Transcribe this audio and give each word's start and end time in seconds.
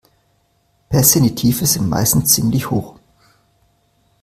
Pässe 0.89 1.19
in 1.19 1.25
die 1.25 1.35
Tiefe 1.35 1.67
sind 1.67 1.87
meistens 1.87 2.33
ziemlich 2.33 2.71
hoch. 2.71 2.97